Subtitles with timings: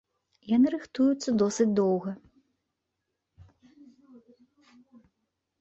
[0.51, 2.11] Яны рыхтуюцца досыць доўга.